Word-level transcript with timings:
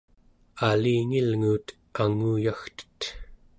alingilnguut 0.67 1.67
anguyagtet 2.03 2.99